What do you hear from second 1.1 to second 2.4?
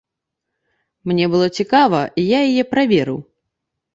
было цікава, і я